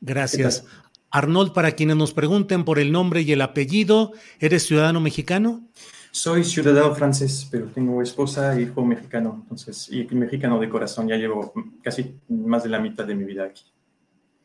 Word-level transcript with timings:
Gracias. 0.00 0.64
Arnold, 1.10 1.52
para 1.52 1.72
quienes 1.72 1.96
nos 1.96 2.12
pregunten 2.12 2.64
por 2.64 2.78
el 2.78 2.92
nombre 2.92 3.22
y 3.22 3.32
el 3.32 3.42
apellido, 3.42 4.12
¿eres 4.38 4.64
ciudadano 4.66 5.00
mexicano? 5.00 5.68
Soy 6.12 6.44
ciudadano 6.44 6.94
francés, 6.94 7.46
pero 7.50 7.66
tengo 7.66 8.02
esposa 8.02 8.56
e 8.56 8.62
hijo 8.62 8.84
mexicano, 8.84 9.38
entonces, 9.42 9.88
y 9.90 10.04
mexicano 10.14 10.58
de 10.58 10.68
corazón. 10.68 11.08
Ya 11.08 11.16
llevo 11.16 11.52
casi 11.82 12.16
más 12.28 12.64
de 12.64 12.68
la 12.68 12.80
mitad 12.80 13.04
de 13.04 13.14
mi 13.14 13.24
vida 13.24 13.44
aquí. 13.44 13.64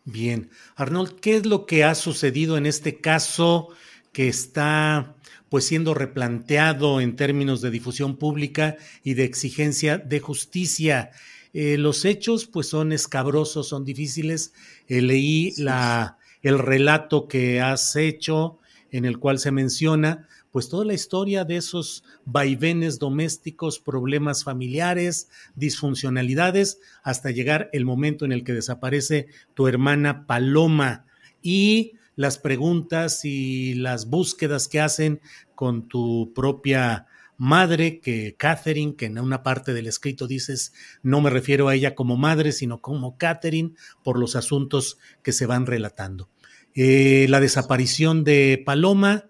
Bien. 0.05 0.49
Arnold, 0.75 1.19
¿qué 1.19 1.37
es 1.37 1.45
lo 1.45 1.65
que 1.65 1.83
ha 1.83 1.95
sucedido 1.95 2.57
en 2.57 2.67
este 2.67 2.99
caso 2.99 3.69
que 4.11 4.27
está 4.27 5.15
pues 5.49 5.65
siendo 5.65 5.93
replanteado 5.93 7.01
en 7.01 7.15
términos 7.15 7.61
de 7.61 7.71
difusión 7.71 8.17
pública 8.17 8.77
y 9.03 9.15
de 9.15 9.23
exigencia 9.23 9.97
de 9.97 10.19
justicia? 10.19 11.11
Eh, 11.57 11.77
los 11.77 12.03
hechos 12.03 12.47
pues 12.47 12.67
son 12.67 12.91
escabrosos, 12.91 13.69
son 13.69 13.85
difíciles. 13.85 14.51
Eh, 14.89 15.01
leí 15.01 15.53
la, 15.55 16.17
el 16.41 16.59
relato 16.59 17.29
que 17.29 17.61
has 17.61 17.95
hecho 17.95 18.59
en 18.91 19.05
el 19.05 19.19
cual 19.19 19.39
se 19.39 19.51
menciona 19.51 20.27
pues 20.51 20.67
toda 20.67 20.83
la 20.83 20.93
historia 20.93 21.45
de 21.45 21.55
esos 21.55 22.03
vaivenes 22.25 22.99
domésticos, 22.99 23.79
problemas 23.79 24.43
familiares, 24.43 25.29
disfuncionalidades, 25.55 26.79
hasta 27.03 27.31
llegar 27.31 27.69
el 27.71 27.85
momento 27.85 28.25
en 28.25 28.33
el 28.33 28.43
que 28.43 28.51
desaparece 28.51 29.27
tu 29.53 29.69
hermana 29.69 30.27
Paloma 30.27 31.05
y 31.41 31.93
las 32.17 32.37
preguntas 32.37 33.23
y 33.23 33.75
las 33.75 34.09
búsquedas 34.09 34.67
que 34.67 34.81
hacen 34.81 35.21
con 35.55 35.87
tu 35.87 36.33
propia 36.35 37.05
madre 37.37 37.99
que 37.99 38.35
Catherine, 38.37 38.95
que 38.95 39.05
en 39.05 39.19
una 39.19 39.43
parte 39.43 39.73
del 39.73 39.87
escrito 39.87 40.27
dices, 40.27 40.73
no 41.03 41.21
me 41.21 41.29
refiero 41.29 41.67
a 41.67 41.75
ella 41.75 41.95
como 41.95 42.17
madre, 42.17 42.51
sino 42.51 42.81
como 42.81 43.17
Catherine, 43.17 43.73
por 44.03 44.17
los 44.19 44.35
asuntos 44.35 44.97
que 45.23 45.31
se 45.31 45.45
van 45.45 45.65
relatando. 45.65 46.29
Eh, 46.73 47.27
la 47.29 47.39
desaparición 47.39 48.23
de 48.23 48.61
Paloma, 48.65 49.25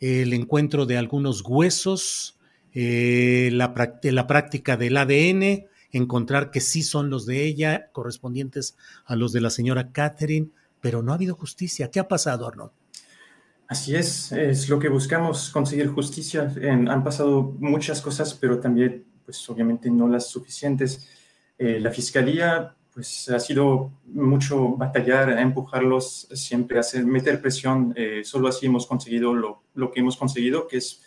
el 0.00 0.32
encuentro 0.32 0.86
de 0.86 0.98
algunos 0.98 1.42
huesos, 1.42 2.38
eh, 2.74 3.50
la, 3.52 3.72
la 4.02 4.26
práctica 4.26 4.76
del 4.76 4.96
ADN, 4.96 5.66
encontrar 5.92 6.50
que 6.50 6.60
sí 6.60 6.82
son 6.82 7.08
los 7.10 7.24
de 7.26 7.44
ella, 7.44 7.90
correspondientes 7.92 8.76
a 9.04 9.16
los 9.16 9.32
de 9.32 9.40
la 9.40 9.50
señora 9.50 9.92
Catherine, 9.92 10.50
pero 10.80 11.02
no 11.02 11.12
ha 11.12 11.14
habido 11.14 11.34
justicia. 11.34 11.90
¿Qué 11.90 11.98
ha 12.00 12.08
pasado, 12.08 12.46
Arnold? 12.46 12.72
Así 13.68 13.96
es, 13.96 14.30
es 14.30 14.68
lo 14.68 14.78
que 14.78 14.88
buscamos, 14.88 15.50
conseguir 15.50 15.88
justicia. 15.88 16.52
han 16.62 17.02
pasado 17.02 17.54
muchas 17.58 18.00
cosas, 18.00 18.32
pero 18.34 18.60
también, 18.60 19.04
pues 19.24 19.48
obviamente 19.50 19.90
no 19.90 20.06
las 20.06 20.28
suficientes. 20.28 21.08
Eh, 21.58 21.80
la 21.80 21.90
fiscalía, 21.90 22.76
pues 22.94 23.28
ha 23.28 23.40
sido 23.40 23.90
mucho 24.06 24.76
batallar, 24.76 25.30
empujarlos, 25.30 26.28
siempre 26.32 26.78
hacer, 26.78 27.04
meter 27.04 27.40
presión. 27.40 27.92
Eh, 27.96 28.22
solo 28.24 28.46
así 28.46 28.66
hemos 28.66 28.86
conseguido 28.86 29.34
lo, 29.34 29.62
lo, 29.74 29.90
que 29.90 29.98
hemos 29.98 30.16
conseguido, 30.16 30.68
que 30.68 30.76
es 30.76 31.02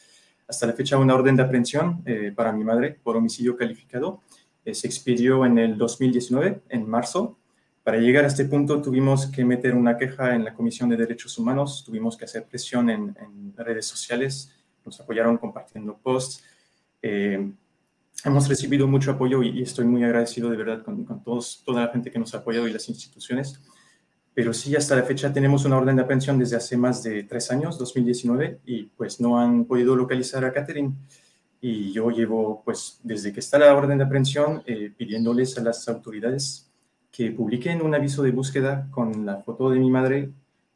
hasta 0.45 0.67
la 0.67 0.73
fecha 0.73 0.97
una 0.97 1.15
orden 1.15 1.37
de 1.37 1.43
aprehensión 1.43 2.01
eh, 2.05 2.33
para 2.35 2.51
mi 2.51 2.65
madre 2.65 2.99
por 3.01 3.15
homicidio 3.15 3.55
calificado. 3.55 4.21
se 4.69 4.85
expidió 4.85 5.45
en 5.45 5.57
el 5.57 5.77
2019, 5.77 6.61
en 6.67 6.89
marzo, 6.89 7.37
para 7.83 7.97
llegar 7.97 8.23
a 8.25 8.27
este 8.27 8.45
punto 8.45 8.81
tuvimos 8.81 9.27
que 9.27 9.43
meter 9.45 9.73
una 9.75 9.97
queja 9.97 10.35
en 10.35 10.43
la 10.43 10.53
Comisión 10.53 10.89
de 10.89 10.97
Derechos 10.97 11.37
Humanos, 11.37 11.83
tuvimos 11.85 12.17
que 12.17 12.25
hacer 12.25 12.45
presión 12.45 12.89
en, 12.89 13.15
redes 13.55 13.85
sociales, 13.85 14.55
nos 14.85 14.99
apoyaron 14.99 15.37
compartiendo 15.37 15.97
posts. 15.97 16.43
Eh, 17.01 17.51
hemos 18.23 18.47
recibido 18.47 18.87
mucho 18.87 19.11
apoyo 19.11 19.43
y, 19.43 19.61
estoy 19.61 19.85
muy 19.85 20.03
agradecido 20.03 20.49
de 20.49 20.57
verdad 20.57 20.83
con, 20.83 21.23
todos, 21.23 21.63
toda 21.65 21.85
la 21.85 21.91
gente 21.91 22.11
que 22.11 22.19
nos 22.19 22.33
ha 22.33 22.39
apoyado 22.39 22.67
y 22.67 22.73
las 22.73 22.87
instituciones. 22.89 23.61
Pero 24.33 24.53
sí, 24.53 24.75
hasta 24.75 24.95
la 24.95 25.03
fecha 25.03 25.33
tenemos 25.33 25.65
una 25.65 25.77
orden 25.77 25.95
de 25.95 26.03
aprehensión 26.03 26.37
desde 26.39 26.55
hace 26.55 26.77
más 26.77 27.03
de 27.03 27.23
tres 27.23 27.51
años, 27.51 27.77
2019, 27.77 28.61
y 28.65 28.83
pues 28.83 29.19
no 29.19 29.39
han 29.39 29.65
podido 29.65 29.95
localizar 29.95 30.45
a 30.45 30.53
Catherine. 30.53 30.93
Y 31.59 31.91
yo 31.91 32.09
llevo, 32.09 32.61
pues, 32.63 32.99
desde 33.03 33.33
que 33.33 33.41
está 33.41 33.59
la 33.59 33.75
orden 33.75 33.97
de 33.97 34.05
aprehensión, 34.05 34.63
eh, 34.65 34.93
pidiéndoles 34.95 35.57
a 35.57 35.61
las 35.61 35.89
autoridades 35.89 36.68
que 37.11 37.31
publiqué 37.31 37.71
en 37.71 37.81
un 37.81 37.95
aviso 37.95 38.23
de 38.23 38.31
búsqueda 38.31 38.87
con 38.91 39.25
la 39.25 39.37
foto 39.37 39.69
de 39.69 39.79
mi 39.79 39.89
madre, 39.89 40.31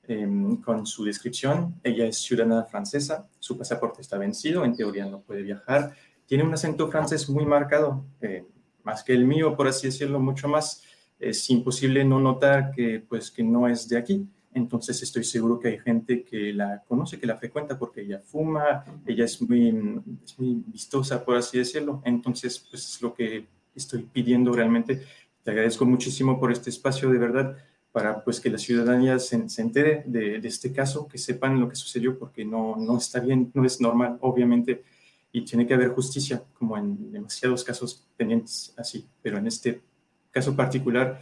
em, 0.08 0.58
con 0.58 0.86
su 0.86 1.04
descripción. 1.04 1.76
Ella 1.84 2.06
es 2.06 2.18
ciudadana 2.18 2.64
francesa, 2.66 3.28
su 3.40 3.58
pasaporte 3.58 4.02
está 4.02 4.18
vencido, 4.18 4.66
en 4.66 4.76
teoría 4.76 5.06
no 5.06 5.22
puede 5.22 5.44
viajar. 5.44 5.94
Tiene 6.26 6.44
un 6.44 6.54
acento 6.54 6.90
francés 6.90 7.30
muy 7.30 7.46
marcado, 7.46 8.06
eh, 8.22 8.46
más 8.84 9.04
que 9.04 9.14
el 9.14 9.26
mío, 9.26 9.56
por 9.56 9.68
así 9.68 9.88
decirlo, 9.88 10.20
mucho 10.20 10.48
más. 10.48 10.84
Es 11.20 11.50
imposible 11.50 12.04
no 12.04 12.20
notar 12.20 12.72
que, 12.72 13.04
pues, 13.08 13.32
que 13.32 13.44
no 13.44 13.68
es 13.68 13.88
de 13.88 13.98
aquí. 13.98 14.28
Entonces 14.54 15.02
estoy 15.02 15.24
seguro 15.24 15.60
que 15.60 15.70
hay 15.70 15.80
gente 15.80 16.24
que 16.24 16.54
la 16.54 16.84
conoce, 16.88 17.20
que 17.20 17.26
la 17.26 17.38
frecuenta 17.38 17.78
porque 17.78 18.02
ella 18.02 18.20
fuma, 18.20 18.84
ella 19.06 19.26
es 19.26 19.42
muy, 19.42 20.02
es 20.24 20.38
muy 20.38 20.64
vistosa, 20.68 21.24
por 21.24 21.38
así 21.38 21.58
decirlo. 21.58 22.02
Entonces, 22.06 22.60
pues 22.60 22.88
es 22.88 23.02
lo 23.02 23.14
que 23.14 23.48
estoy 23.76 24.04
pidiendo 24.04 24.54
realmente 24.54 25.04
te 25.44 25.52
agradezco 25.52 25.86
muchísimo 25.86 26.40
por 26.40 26.52
este 26.52 26.70
espacio, 26.70 27.10
de 27.10 27.18
verdad, 27.18 27.58
para 27.92 28.24
pues 28.24 28.40
que 28.40 28.50
la 28.50 28.58
ciudadanía 28.58 29.20
se, 29.20 29.48
se 29.50 29.62
entere 29.62 30.04
de, 30.08 30.40
de, 30.40 30.48
este 30.48 30.74
caso, 30.74 31.08
que 31.08 31.18
sepan 31.18 31.60
lo 31.60 31.70
que 31.70 31.76
sucedió, 31.76 32.18
porque 32.18 32.44
no, 32.44 32.76
no 32.76 32.98
está 32.98 33.20
bien, 33.20 33.52
no 33.54 33.66
es 33.66 33.80
normal, 33.80 34.18
obviamente, 34.22 34.84
y 35.32 35.42
tiene 35.46 35.68
que 35.68 35.74
haber 35.74 35.90
justicia, 35.90 36.44
como 36.54 36.78
en 36.78 37.12
demasiados 37.12 37.64
casos 37.64 38.04
pendientes 38.18 38.74
así, 38.78 39.06
pero 39.22 39.38
en 39.38 39.48
este 39.48 39.82
caso 40.32 40.56
particular, 40.56 41.20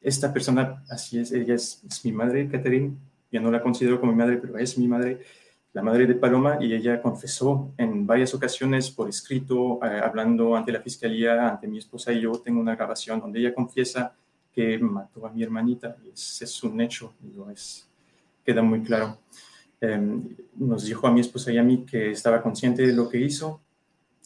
esta 0.00 0.32
persona, 0.32 0.84
así 0.88 1.18
es, 1.18 1.32
ella 1.32 1.54
es, 1.54 1.82
es 1.88 2.04
mi 2.04 2.12
madre, 2.12 2.48
Catherine, 2.48 2.94
ya 3.30 3.40
no 3.40 3.50
la 3.50 3.62
considero 3.62 4.00
como 4.00 4.12
mi 4.12 4.18
madre, 4.18 4.36
pero 4.36 4.58
es 4.58 4.76
mi 4.78 4.86
madre, 4.86 5.20
la 5.72 5.82
madre 5.82 6.06
de 6.06 6.14
Paloma, 6.14 6.58
y 6.60 6.74
ella 6.74 7.00
confesó 7.00 7.72
en 7.78 8.06
varias 8.06 8.34
ocasiones 8.34 8.90
por 8.90 9.08
escrito, 9.08 9.80
eh, 9.82 10.00
hablando 10.02 10.54
ante 10.54 10.70
la 10.70 10.80
fiscalía, 10.80 11.48
ante 11.48 11.66
mi 11.66 11.78
esposa 11.78 12.12
y 12.12 12.20
yo, 12.20 12.32
tengo 12.32 12.60
una 12.60 12.76
grabación 12.76 13.20
donde 13.20 13.40
ella 13.40 13.54
confiesa 13.54 14.14
que 14.54 14.78
mató 14.78 15.26
a 15.26 15.30
mi 15.30 15.42
hermanita, 15.42 15.96
y 16.04 16.10
es, 16.10 16.42
es 16.42 16.62
un 16.62 16.80
hecho, 16.80 17.14
digo, 17.20 17.48
es, 17.50 17.88
queda 18.44 18.62
muy 18.62 18.82
claro. 18.82 19.18
Em, 19.80 20.36
nos 20.54 20.84
dijo 20.84 21.08
a 21.08 21.10
mi 21.10 21.20
esposa 21.20 21.50
y 21.50 21.58
a 21.58 21.62
mí 21.64 21.84
que 21.84 22.12
estaba 22.12 22.40
consciente 22.40 22.86
de 22.86 22.92
lo 22.92 23.08
que 23.08 23.18
hizo 23.18 23.60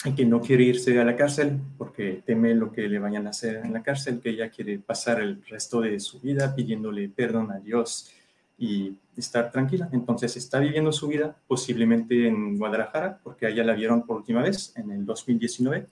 y 0.04 0.14
que 0.14 0.26
no 0.26 0.42
quiere 0.42 0.64
irse 0.64 1.00
a 1.00 1.04
la 1.04 1.16
cárcel 1.16 1.58
porque 1.78 2.22
teme 2.26 2.54
lo 2.54 2.70
que 2.70 2.86
le 2.88 2.98
vayan 2.98 3.26
a 3.26 3.30
hacer 3.30 3.62
en 3.64 3.72
la 3.72 3.82
cárcel, 3.82 4.20
que 4.20 4.30
ella 4.30 4.50
quiere 4.50 4.78
pasar 4.78 5.18
el 5.22 5.42
resto 5.46 5.80
de 5.80 5.98
su 5.98 6.20
vida 6.20 6.54
pidiéndole 6.54 7.08
perdón 7.08 7.50
a 7.52 7.58
Dios 7.58 8.12
y 8.58 8.98
estar 9.16 9.50
tranquila. 9.50 9.88
Entonces 9.92 10.36
está 10.36 10.58
viviendo 10.58 10.92
su 10.92 11.08
vida 11.08 11.36
posiblemente 11.46 12.26
en 12.26 12.58
Guadalajara, 12.58 13.20
porque 13.22 13.46
allá 13.46 13.64
la 13.64 13.74
vieron 13.74 14.02
por 14.02 14.18
última 14.18 14.42
vez 14.42 14.72
en 14.76 14.90
el 14.90 15.04
2019. 15.04 15.86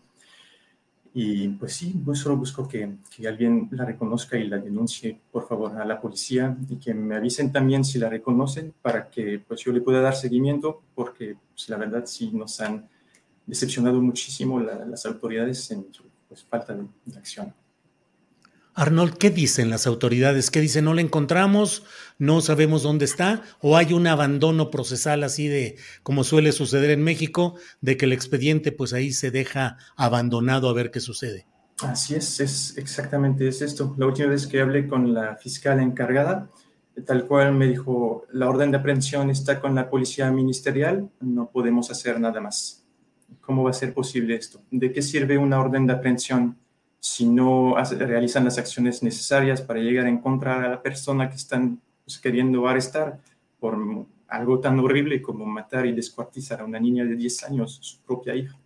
Y 1.16 1.48
pues 1.48 1.74
sí, 1.74 1.94
yo 2.04 2.14
solo 2.16 2.36
busco 2.36 2.66
que, 2.66 2.96
que, 3.14 3.28
alguien 3.28 3.68
la 3.70 3.84
reconozca 3.84 4.36
y 4.36 4.48
la 4.48 4.58
denuncie, 4.58 5.20
por 5.30 5.46
favor, 5.46 5.80
a 5.80 5.84
la 5.84 6.00
policía 6.00 6.56
y 6.68 6.76
que 6.76 6.92
me 6.92 7.14
avisen 7.14 7.52
también 7.52 7.84
si 7.84 8.00
la 8.00 8.08
reconocen 8.08 8.74
para 8.82 9.08
que 9.08 9.38
pues 9.46 9.60
yo 9.60 9.70
le 9.70 9.80
pueda 9.80 10.00
dar 10.00 10.16
seguimiento, 10.16 10.82
porque 10.92 11.36
pues, 11.54 11.68
la 11.68 11.76
verdad 11.76 12.04
sí 12.06 12.32
nos 12.32 12.60
han 12.60 12.88
decepcionado 13.46 14.02
muchísimo 14.02 14.58
las 14.58 15.06
autoridades 15.06 15.70
en 15.70 15.86
su 15.92 16.02
pues, 16.28 16.42
falta 16.42 16.74
de, 16.74 16.84
de 17.04 17.18
acción. 17.18 17.54
Arnold, 18.76 19.14
¿qué 19.18 19.30
dicen 19.30 19.70
las 19.70 19.86
autoridades? 19.86 20.50
¿Qué 20.50 20.60
dicen? 20.60 20.86
¿No 20.86 20.94
la 20.94 21.00
encontramos? 21.00 21.84
¿No 22.18 22.40
sabemos 22.40 22.82
dónde 22.82 23.04
está? 23.04 23.42
¿O 23.60 23.76
hay 23.76 23.92
un 23.92 24.08
abandono 24.08 24.70
procesal 24.70 25.22
así 25.22 25.46
de, 25.46 25.76
como 26.02 26.24
suele 26.24 26.50
suceder 26.50 26.90
en 26.90 27.04
México, 27.04 27.54
de 27.80 27.96
que 27.96 28.06
el 28.06 28.12
expediente 28.12 28.72
pues 28.72 28.92
ahí 28.92 29.12
se 29.12 29.30
deja 29.30 29.78
abandonado 29.94 30.68
a 30.68 30.72
ver 30.72 30.90
qué 30.90 30.98
sucede? 30.98 31.46
Así 31.82 32.16
es, 32.16 32.40
es 32.40 32.76
exactamente 32.76 33.46
es 33.46 33.62
esto. 33.62 33.94
La 33.96 34.06
última 34.06 34.28
vez 34.28 34.48
que 34.48 34.60
hablé 34.60 34.88
con 34.88 35.14
la 35.14 35.36
fiscal 35.36 35.78
encargada, 35.78 36.50
tal 37.06 37.26
cual 37.26 37.54
me 37.54 37.68
dijo, 37.68 38.26
la 38.32 38.48
orden 38.48 38.72
de 38.72 38.78
aprehensión 38.78 39.30
está 39.30 39.60
con 39.60 39.76
la 39.76 39.88
policía 39.88 40.32
ministerial, 40.32 41.08
no 41.20 41.48
podemos 41.48 41.92
hacer 41.92 42.18
nada 42.18 42.40
más. 42.40 42.84
¿Cómo 43.40 43.62
va 43.62 43.70
a 43.70 43.74
ser 43.74 43.94
posible 43.94 44.34
esto? 44.34 44.62
¿De 44.72 44.92
qué 44.92 45.00
sirve 45.00 45.38
una 45.38 45.60
orden 45.60 45.86
de 45.86 45.92
aprehensión 45.92 46.58
si 47.04 47.26
no 47.26 47.74
realizan 47.98 48.46
las 48.46 48.56
acciones 48.56 49.02
necesarias 49.02 49.60
para 49.60 49.78
llegar 49.78 50.06
a 50.06 50.08
encontrar 50.08 50.64
a 50.64 50.70
la 50.70 50.82
persona 50.82 51.28
que 51.28 51.36
están 51.36 51.82
pues, 52.02 52.18
queriendo 52.18 52.66
arrestar 52.66 53.20
por 53.60 53.76
algo 54.26 54.60
tan 54.60 54.80
horrible 54.80 55.20
como 55.20 55.44
matar 55.44 55.84
y 55.84 55.92
descuartizar 55.92 56.62
a 56.62 56.64
una 56.64 56.80
niña 56.80 57.04
de 57.04 57.14
10 57.14 57.44
años, 57.44 57.78
su 57.82 58.00
propia 58.00 58.34
hija. 58.34 58.58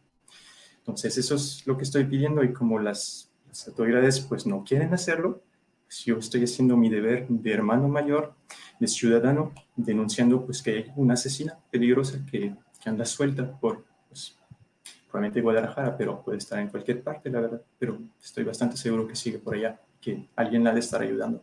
Entonces, 0.79 1.19
eso 1.19 1.35
es 1.35 1.67
lo 1.67 1.77
que 1.77 1.83
estoy 1.83 2.05
pidiendo 2.05 2.45
y 2.45 2.53
como 2.53 2.79
las, 2.79 3.29
autoridades 3.67 4.21
pues 4.21 4.47
no 4.47 4.63
quieren 4.63 4.95
hacerlo, 4.95 5.43
pues 5.87 6.05
yo 6.05 6.17
estoy 6.19 6.45
haciendo 6.45 6.77
mi 6.77 6.89
deber 6.91 7.27
de 7.27 7.53
hermano 7.53 7.89
mayor, 7.89 8.35
de 8.79 8.87
ciudadano, 8.87 9.53
denunciando 9.75 10.47
pues 10.47 10.63
que 10.63 10.71
hay 10.71 10.93
una 10.95 11.15
asesina 11.15 11.59
peligrosa 11.73 12.25
que, 12.31 12.55
que 12.81 12.89
anda 12.89 13.05
suelta 13.05 13.59
por 13.59 13.85
Guadalajara, 15.41 15.97
pero 15.97 16.23
puede 16.23 16.39
estar 16.39 16.59
en 16.59 16.69
cualquier 16.69 17.03
parte, 17.03 17.31
la 17.31 17.41
verdad. 17.41 17.63
Pero 17.79 17.99
estoy 18.23 18.45
bastante 18.45 18.77
seguro 18.77 19.07
que 19.07 19.17
sigue 19.17 19.39
por 19.39 19.55
allá, 19.55 19.81
que 20.01 20.29
alguien 20.37 20.65
la 20.65 20.73
de 20.73 20.81
estar 20.81 21.01
ayudando. 21.03 21.43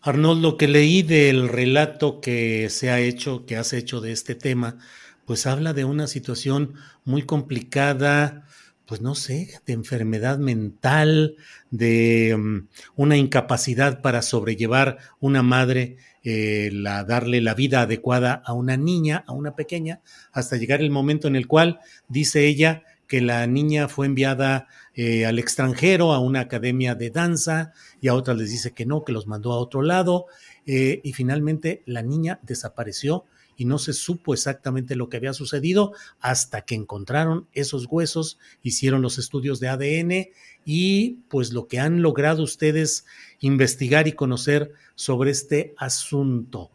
Arnold, 0.00 0.42
lo 0.42 0.56
que 0.56 0.68
leí 0.68 1.02
del 1.02 1.48
relato 1.48 2.20
que 2.20 2.68
se 2.68 2.90
ha 2.90 3.00
hecho, 3.00 3.46
que 3.46 3.56
has 3.56 3.72
hecho 3.72 4.00
de 4.00 4.12
este 4.12 4.34
tema, 4.34 4.78
pues 5.24 5.46
habla 5.46 5.72
de 5.72 5.84
una 5.84 6.06
situación 6.06 6.74
muy 7.04 7.22
complicada, 7.22 8.46
pues 8.86 9.00
no 9.00 9.14
sé, 9.14 9.60
de 9.66 9.72
enfermedad 9.72 10.38
mental, 10.38 11.36
de 11.70 12.34
um, 12.34 12.66
una 12.96 13.16
incapacidad 13.16 14.02
para 14.02 14.22
sobrellevar 14.22 14.98
una 15.20 15.42
madre 15.42 15.96
eh, 16.22 16.70
la, 16.72 17.04
darle 17.04 17.40
la 17.40 17.54
vida 17.54 17.82
adecuada 17.82 18.42
a 18.44 18.52
una 18.52 18.76
niña, 18.76 19.24
a 19.26 19.32
una 19.32 19.56
pequeña, 19.56 20.00
hasta 20.32 20.56
llegar 20.56 20.80
el 20.80 20.90
momento 20.90 21.28
en 21.28 21.36
el 21.36 21.46
cual 21.46 21.80
dice 22.08 22.46
ella 22.46 22.82
que 23.06 23.20
la 23.20 23.46
niña 23.46 23.88
fue 23.88 24.06
enviada 24.06 24.66
eh, 24.94 25.26
al 25.26 25.38
extranjero, 25.38 26.12
a 26.12 26.20
una 26.20 26.40
academia 26.40 26.94
de 26.94 27.10
danza, 27.10 27.72
y 28.00 28.08
a 28.08 28.14
otras 28.14 28.36
les 28.36 28.50
dice 28.50 28.72
que 28.72 28.86
no, 28.86 29.04
que 29.04 29.12
los 29.12 29.26
mandó 29.26 29.52
a 29.52 29.58
otro 29.58 29.82
lado, 29.82 30.26
eh, 30.66 31.00
y 31.04 31.12
finalmente 31.12 31.82
la 31.84 32.02
niña 32.02 32.40
desapareció 32.42 33.26
y 33.56 33.64
no 33.64 33.78
se 33.78 33.92
supo 33.92 34.34
exactamente 34.34 34.96
lo 34.96 35.08
que 35.08 35.16
había 35.16 35.32
sucedido 35.32 35.92
hasta 36.20 36.62
que 36.62 36.74
encontraron 36.74 37.48
esos 37.52 37.86
huesos, 37.88 38.38
hicieron 38.62 39.02
los 39.02 39.18
estudios 39.18 39.60
de 39.60 39.68
ADN 39.68 40.28
y 40.64 41.18
pues 41.28 41.52
lo 41.52 41.68
que 41.68 41.80
han 41.80 42.02
logrado 42.02 42.42
ustedes 42.42 43.06
investigar 43.40 44.08
y 44.08 44.12
conocer 44.12 44.72
sobre 44.94 45.30
este 45.30 45.74
asunto. 45.76 46.70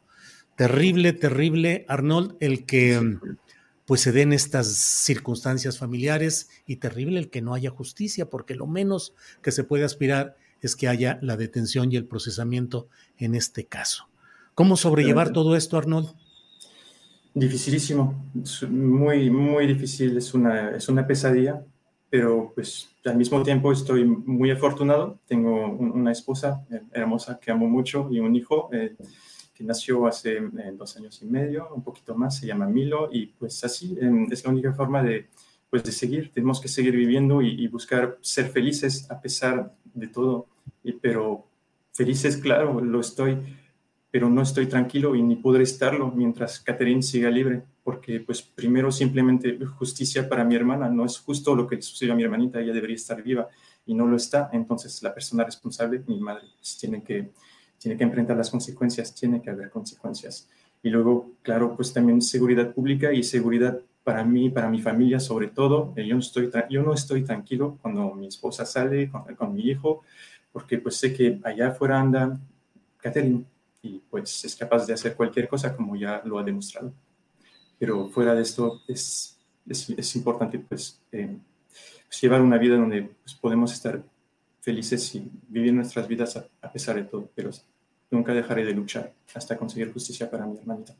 Terrible, 0.56 1.14
terrible, 1.14 1.86
Arnold, 1.88 2.36
el 2.40 2.66
que 2.66 3.18
pues 3.86 4.02
se 4.02 4.12
den 4.12 4.34
estas 4.34 4.68
circunstancias 4.68 5.80
familiares 5.80 6.50
y 6.68 6.76
terrible 6.76 7.20
el 7.20 7.32
que 7.32 7.42
no 7.42 7.56
haya 7.56 7.72
justicia, 7.72 8.30
porque 8.30 8.54
lo 8.54 8.68
menos 8.68 9.16
que 9.42 9.52
se 9.52 9.64
puede 9.64 9.84
aspirar 9.84 10.38
es 10.62 10.76
que 10.76 10.88
haya 10.88 11.18
la 11.22 11.38
detención 11.38 11.92
y 11.92 11.96
el 11.96 12.06
procesamiento 12.06 12.88
en 13.18 13.34
este 13.34 13.66
caso. 13.66 14.08
¿Cómo 14.54 14.78
sobrellevar 14.78 15.32
todo 15.32 15.56
esto, 15.56 15.78
Arnold? 15.78 16.14
Dificilísimo, 17.34 18.32
muy, 18.70 19.30
muy 19.30 19.68
difícil, 19.68 20.18
es 20.18 20.34
una, 20.34 20.72
es 20.76 20.90
una 20.90 21.06
pesadilla, 21.06 21.64
pero 22.10 22.52
pues 22.56 22.90
al 23.06 23.18
mismo 23.18 23.44
tiempo 23.44 23.72
estoy 23.72 24.04
muy 24.04 24.52
afortunado. 24.52 25.20
Tengo 25.28 25.68
una 25.68 26.12
esposa 26.12 26.66
eh, 26.72 26.82
hermosa 26.92 27.40
que 27.40 27.52
amo 27.52 27.68
mucho 27.68 28.08
y 28.12 28.20
un 28.20 28.36
hijo 28.36 28.70
eh, 28.74 28.96
que 29.54 29.64
nació 29.64 30.08
hace 30.08 30.38
eh, 30.38 30.72
dos 30.74 30.98
años 30.98 31.22
y 31.22 31.26
medio, 31.26 31.70
un 31.76 31.84
poquito 31.84 32.16
más, 32.16 32.38
se 32.38 32.48
llama 32.48 32.68
Milo 32.68 33.10
y 33.12 33.28
pues 33.28 33.64
así 33.64 33.98
em, 34.02 34.28
es 34.32 34.44
la 34.44 34.52
única 34.52 34.74
forma 34.74 35.04
de, 35.04 35.28
pues, 35.70 35.84
de 35.84 35.92
seguir. 35.92 36.32
Tenemos 36.34 36.60
que 36.60 36.68
seguir 36.68 36.96
viviendo 36.96 37.42
y, 37.42 37.68
buscar 37.68 38.18
ser 38.22 38.50
felices 38.50 39.10
a 39.12 39.22
pesar 39.22 39.76
de 39.94 40.08
todo. 40.08 40.48
Y, 40.84 40.94
pero 40.94 41.46
felices, 41.94 42.38
claro, 42.38 42.82
lo 42.82 43.02
estoy, 43.02 43.38
pero 44.12 44.30
no 44.30 44.42
estoy 44.42 44.68
tranquilo 44.68 45.16
y 45.16 45.22
ni 45.22 45.36
podré 45.36 45.64
estarlo 45.64 46.12
mientras 46.12 46.60
Catherine 46.60 47.04
siga 47.04 47.30
libre 47.30 47.64
porque 47.84 48.20
pues 48.20 48.42
primero 48.42 48.92
simplemente 48.92 49.58
justicia 49.66 50.28
para 50.28 50.44
mi 50.44 50.56
hermana, 50.56 50.90
no 50.90 51.06
es 51.06 51.18
justo 51.20 51.56
lo 51.56 51.68
que 51.68 51.78
le 51.78 51.82
sucedió 51.82 52.14
a 52.14 52.16
mi 52.16 52.24
hermanita, 52.24 52.60
ella 52.60 52.74
debería 52.74 52.96
estar 52.96 53.22
viva 53.22 53.48
y 53.86 53.94
no 53.94 54.06
lo 54.06 54.16
está, 54.16 54.50
entonces 54.54 55.02
la 55.02 55.14
persona 55.14 55.44
responsable, 55.44 56.04
mi 56.06 56.20
madre, 56.20 56.44
pues, 56.58 56.78
tiene, 56.78 57.02
que, 57.02 57.32
tiene 57.78 57.98
que 57.98 58.04
enfrentar 58.04 58.38
las 58.38 58.52
consecuencias, 58.52 59.16
tiene 59.16 59.42
que 59.42 59.50
haber 59.50 59.72
consecuencias. 59.72 60.48
Y 60.84 60.90
luego, 60.90 61.32
claro, 61.42 61.76
pues 61.76 61.92
también 61.92 62.22
seguridad 62.22 62.74
pública 62.74 63.12
y 63.12 63.24
seguridad 63.24 63.80
para 64.04 64.24
mí, 64.24 64.50
para 64.50 64.70
mi 64.70 64.82
familia 64.82 65.20
sobre 65.20 65.48
todo. 65.48 65.94
Eh, 65.96 66.06
yo 66.06 66.14
no 66.14 66.22
estoy, 66.22 66.52
yo 66.70 66.84
no 66.84 66.94
estoy 66.94 67.24
tranquilo 67.24 67.78
cuando 67.82 68.14
mi 68.14 68.28
esposa 68.28 68.66
sale 68.66 69.10
con, 69.10 69.24
con 69.36 69.54
mi 69.56 69.64
hijo, 69.64 70.04
porque 70.52 70.78
pues 70.78 70.98
sé 70.98 71.14
que 71.14 71.40
allá 71.44 71.70
afuera 71.70 72.00
anda 72.00 72.40
Catherine 72.98 73.46
y 73.82 74.00
pues 74.10 74.46
es 74.46 74.56
capaz 74.56 74.86
de 74.86 74.94
hacer 74.94 75.16
cualquier 75.16 75.48
cosa 75.48 75.76
como 75.76 75.96
ya 75.96 76.22
lo 76.26 76.38
ha 76.38 76.44
demostrado 76.44 76.94
pero 77.80 78.10
fuera 78.10 78.36
de 78.36 78.42
esto 78.42 78.82
es, 78.88 79.38
es, 79.66 80.16
importante 80.18 80.60
pues, 80.60 81.00
eh, 81.14 81.38
pues, 82.08 82.22
llevar 82.22 82.42
una 82.42 82.58
vida 82.58 82.76
donde 82.76 83.04
pues, 83.24 83.36
podemos 83.36 83.72
estar 83.72 84.04
felices 84.62 85.16
y 85.16 85.32
vivir 85.48 85.74
nuestras 85.74 86.08
vidas 86.08 86.36
a, 86.36 86.72
pesar 86.72 86.98
de 86.98 87.04
todo, 87.04 87.32
pero 87.34 87.50
nunca 88.12 88.34
dejaré 88.34 88.66
de 88.66 88.74
luchar 88.74 89.14
hasta 89.34 89.58
conseguir 89.58 89.94
justicia 89.94 90.30
para 90.30 90.46
mi 90.46 90.58
hermanita. 90.58 90.94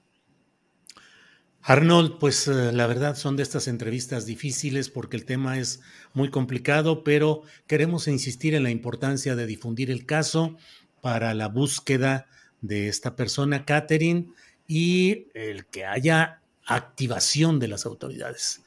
Arnold, 1.62 2.18
pues 2.20 2.48
eh, 2.48 2.72
la 2.72 2.88
verdad 2.88 3.18
son 3.18 3.36
de 3.36 3.44
estas 3.44 3.68
entrevistas 3.68 4.26
difíciles 4.26 4.90
porque 4.90 5.18
el 5.18 5.26
tema 5.26 5.60
es 5.60 5.82
muy 6.14 6.30
complicado, 6.30 7.04
pero 7.04 7.44
queremos 7.68 8.08
insistir 8.08 8.56
en 8.56 8.64
la 8.64 8.72
importancia 8.72 9.36
de 9.36 9.46
difundir 9.46 9.92
el 9.92 10.06
caso 10.06 10.56
para 11.02 11.34
la 11.34 11.50
búsqueda 11.50 12.28
de 12.62 12.88
esta 12.88 13.16
persona, 13.16 13.66
Catherine, 13.66 14.28
y 14.68 15.28
el 15.34 15.66
que 15.66 15.86
haya 15.86 16.42
activación 16.66 17.60
de 17.60 17.68
las 17.68 17.86
autoridades. 17.86 18.64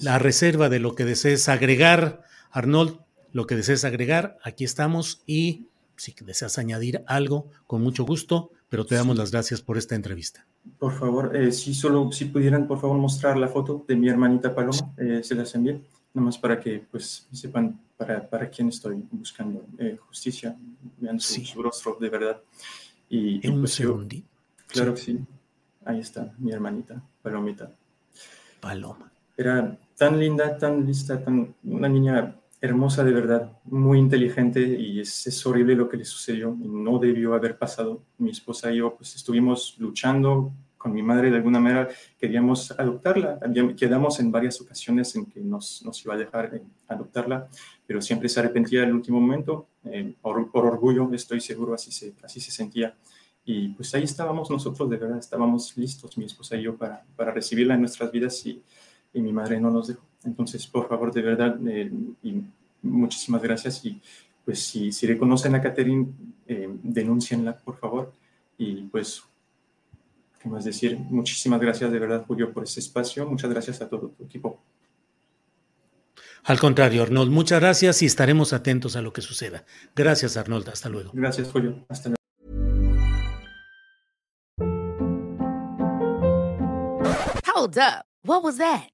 La 0.00 0.18
reserva 0.18 0.68
de 0.68 0.78
lo 0.78 0.94
que 0.94 1.04
desees 1.04 1.48
agregar, 1.48 2.22
Arnold, 2.50 2.98
lo 3.32 3.46
que 3.46 3.56
desees 3.56 3.84
agregar, 3.84 4.38
aquí 4.42 4.64
estamos 4.64 5.22
y 5.26 5.66
si 5.96 6.14
deseas 6.24 6.58
añadir 6.58 7.02
algo, 7.06 7.50
con 7.66 7.82
mucho 7.82 8.04
gusto, 8.04 8.50
pero 8.68 8.84
te 8.86 8.94
damos 8.94 9.16
las 9.16 9.30
gracias 9.30 9.62
por 9.62 9.78
esta 9.78 9.94
entrevista. 9.94 10.46
Por 10.78 10.98
favor, 10.98 11.36
eh, 11.36 11.52
si 11.52 11.74
solo 11.74 12.10
si 12.10 12.26
pudieran, 12.26 12.66
por 12.66 12.80
favor, 12.80 12.98
mostrar 12.98 13.36
la 13.36 13.48
foto 13.48 13.84
de 13.86 13.96
mi 13.96 14.08
hermanita 14.08 14.54
Paloma, 14.54 14.94
eh, 14.96 15.20
se 15.22 15.34
las 15.34 15.54
envié, 15.54 15.80
nomás 16.12 16.38
para 16.38 16.58
que 16.58 16.84
pues 16.90 17.28
sepan 17.32 17.80
para, 17.96 18.28
para 18.28 18.48
quién 18.48 18.68
estoy 18.68 19.04
buscando 19.10 19.66
eh, 19.78 19.96
justicia, 20.08 20.56
vean 20.98 21.20
su, 21.20 21.62
rostro 21.62 21.96
de 22.00 22.08
verdad. 22.08 22.40
Y, 23.08 23.46
en 23.46 23.54
un 23.54 23.60
pues, 23.60 23.74
segundito. 23.74 24.26
Claro 24.66 24.94
que 24.94 25.00
sí. 25.00 25.18
Ahí 25.84 26.00
está, 26.00 26.32
mi 26.38 26.52
hermanita, 26.52 27.02
Palomita. 27.22 27.70
Paloma. 28.60 29.12
Era 29.36 29.76
tan 29.96 30.18
linda, 30.18 30.56
tan 30.56 30.86
lista, 30.86 31.22
tan, 31.22 31.54
una 31.64 31.88
niña 31.88 32.36
hermosa 32.60 33.04
de 33.04 33.12
verdad, 33.12 33.52
muy 33.64 33.98
inteligente 33.98 34.60
y 34.60 35.00
es, 35.00 35.26
es, 35.26 35.46
horrible 35.46 35.76
lo 35.76 35.86
que 35.86 35.98
le 35.98 36.04
sucedió 36.06 36.56
y 36.62 36.66
no 36.66 36.98
debió 36.98 37.34
haber 37.34 37.58
pasado. 37.58 38.02
Mi 38.16 38.30
esposa 38.30 38.72
y 38.72 38.78
yo 38.78 38.96
pues 38.96 39.14
estuvimos 39.16 39.76
luchando 39.78 40.50
con 40.84 40.92
mi 40.92 41.02
madre 41.02 41.30
de 41.30 41.36
alguna 41.36 41.60
manera, 41.60 41.88
queríamos 42.18 42.70
adoptarla. 42.72 43.40
Quedamos 43.74 44.20
en 44.20 44.30
varias 44.30 44.60
ocasiones 44.60 45.16
en 45.16 45.24
que 45.24 45.40
nos, 45.40 45.82
nos 45.82 46.04
iba 46.04 46.12
a 46.12 46.18
dejar 46.18 46.60
adoptarla, 46.86 47.48
pero 47.86 48.02
siempre 48.02 48.28
se 48.28 48.40
arrepentía 48.40 48.82
en 48.82 48.90
el 48.90 48.94
último 48.96 49.18
momento. 49.18 49.66
Eh, 49.86 50.14
por, 50.20 50.50
por, 50.50 50.66
orgullo, 50.66 51.10
estoy 51.14 51.40
seguro, 51.40 51.72
así 51.72 51.90
se, 51.90 52.12
así 52.22 52.38
se 52.38 52.50
sentía. 52.50 52.94
Y 53.46 53.68
pues 53.68 53.94
ahí 53.94 54.02
estábamos 54.02 54.50
nosotros, 54.50 54.90
de 54.90 54.98
verdad, 54.98 55.18
estábamos 55.18 55.74
listos, 55.78 56.18
mi 56.18 56.26
esposa 56.26 56.54
y 56.56 56.64
yo, 56.64 56.76
para, 56.76 57.02
para 57.16 57.32
recibirla 57.32 57.72
en 57.76 57.80
nuestras 57.80 58.12
vidas 58.12 58.44
y, 58.44 58.62
y 59.14 59.22
mi 59.22 59.32
madre 59.32 59.58
no 59.58 59.70
nos 59.70 59.88
dejó. 59.88 60.02
Entonces, 60.22 60.66
por 60.66 60.86
favor, 60.86 61.14
de 61.14 61.22
verdad, 61.22 61.58
eh, 61.66 61.90
y 62.22 62.42
muchísimas 62.82 63.40
gracias 63.40 63.82
y 63.86 64.02
pues 64.44 64.58
si, 64.58 64.92
si 64.92 65.06
reconocen 65.06 65.54
a 65.54 65.62
Catherine, 65.62 66.08
eh, 66.46 66.68
denúncienla, 66.82 67.56
por 67.56 67.78
favor. 67.78 68.12
Y 68.58 68.82
pues, 68.82 69.22
¿qué 70.44 70.50
más 70.50 70.64
decir? 70.64 70.98
Muchísimas 70.98 71.58
gracias 71.58 71.90
de 71.90 71.98
verdad, 71.98 72.24
Julio, 72.26 72.52
por 72.52 72.64
ese 72.64 72.80
espacio. 72.80 73.26
Muchas 73.26 73.50
gracias 73.50 73.80
a 73.80 73.88
todo 73.88 74.10
tu 74.10 74.24
equipo. 74.24 74.62
Al 76.44 76.60
contrario, 76.60 77.02
Arnold, 77.02 77.32
muchas 77.32 77.60
gracias 77.60 78.02
y 78.02 78.06
estaremos 78.06 78.52
atentos 78.52 78.94
a 78.94 79.00
lo 79.00 79.14
que 79.14 79.22
suceda. 79.22 79.64
Gracias, 79.96 80.36
Arnold. 80.36 80.68
Hasta 80.68 80.90
luego. 80.90 81.10
Gracias, 81.14 81.50
Julio. 81.50 81.86
Hasta 81.88 82.10
luego. 82.10 82.18
Hold 87.56 87.78
up. 87.78 88.04
What 88.26 88.42
was 88.42 88.58
that? 88.58 88.93